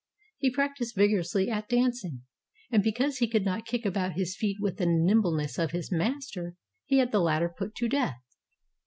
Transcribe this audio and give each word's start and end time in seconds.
He 0.39 0.49
practiced 0.49 0.95
vigorously 0.95 1.47
at 1.51 1.69
dancing, 1.69 2.23
and 2.71 2.81
because 2.81 3.19
he 3.19 3.27
could 3.27 3.45
not 3.45 3.67
kick 3.67 3.85
about 3.85 4.13
his 4.13 4.35
feet 4.35 4.57
with 4.59 4.77
the 4.77 4.87
nimbleness 4.87 5.59
of 5.59 5.73
his 5.73 5.91
master, 5.91 6.55
he 6.87 6.97
had 6.97 7.11
the 7.11 7.19
latter 7.21 7.49
put 7.55 7.75
to 7.75 7.87
death. 7.87 8.17